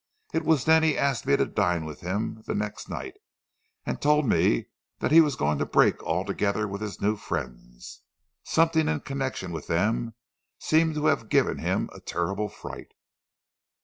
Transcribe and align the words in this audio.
It 0.33 0.43
was 0.43 0.65
then 0.65 0.81
he 0.81 0.97
asked 0.97 1.27
me 1.27 1.37
to 1.37 1.45
dine 1.45 1.85
with 1.85 1.99
him 2.01 2.41
the 2.47 2.55
next 2.55 2.89
night, 2.89 3.17
and 3.85 4.01
told 4.01 4.25
me 4.27 4.65
that 4.97 5.11
he 5.11 5.21
was 5.21 5.35
going 5.35 5.59
to 5.59 5.65
break 5.67 6.01
altogether 6.01 6.67
with 6.67 6.81
his 6.81 6.99
new 6.99 7.15
friends. 7.15 8.01
Something 8.41 8.87
in 8.87 9.01
connection 9.01 9.51
with 9.51 9.67
them 9.67 10.15
seemed 10.57 10.95
to 10.95 11.05
have 11.05 11.29
given 11.29 11.59
him 11.59 11.87
a 11.93 11.99
terrible 11.99 12.49
fright." 12.49 12.93